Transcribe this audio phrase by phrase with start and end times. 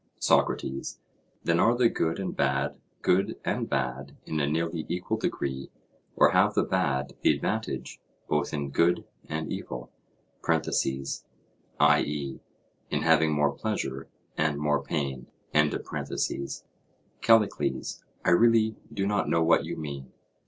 [0.17, 0.97] SOCRATES:
[1.43, 5.69] Then are the good and bad good and bad in a nearly equal degree,
[6.15, 9.91] or have the bad the advantage both in good and evil?
[10.43, 12.39] (i.e.
[12.89, 16.63] in having more pleasure and more pain.) CALLICLES:
[18.25, 20.11] I really do not know what you mean.